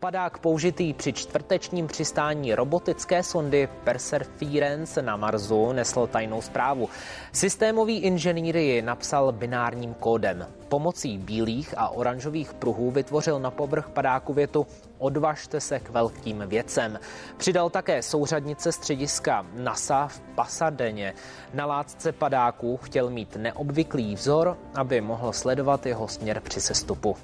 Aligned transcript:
Padák 0.00 0.38
použitý 0.38 0.94
při 0.94 1.12
čtvrtečním 1.12 1.86
přistání 1.86 2.54
robotické 2.54 3.22
sondy 3.22 3.68
Perseverance 3.84 5.02
na 5.02 5.16
Marsu 5.16 5.72
nesl 5.72 6.06
tajnou 6.06 6.42
zprávu. 6.42 6.88
Systémový 7.32 7.98
inženýr 7.98 8.56
ji 8.56 8.82
napsal 8.82 9.32
binárním 9.32 9.94
kódem. 9.94 10.46
Pomocí 10.68 11.18
bílých 11.18 11.74
a 11.76 11.88
oranžových 11.88 12.54
pruhů 12.54 12.90
vytvořil 12.90 13.40
na 13.40 13.50
povrch 13.50 13.88
padáku 13.88 14.32
větu 14.32 14.66
Odvažte 14.98 15.60
se 15.60 15.80
k 15.80 15.90
velkým 15.90 16.42
věcem. 16.46 16.98
Přidal 17.36 17.70
také 17.70 18.02
souřadnice 18.02 18.72
střediska 18.72 19.46
NASA 19.54 20.06
v 20.06 20.20
Pasadeně. 20.20 21.14
Na 21.54 21.66
látce 21.66 22.12
padáků 22.12 22.76
chtěl 22.76 23.10
mít 23.10 23.36
neobvyklý 23.36 24.14
vzor, 24.14 24.58
aby 24.74 25.00
mohl 25.00 25.32
sledovat 25.32 25.86
jeho 25.86 26.08
směr 26.08 26.40
při 26.40 26.60
sestupu. 26.60 27.16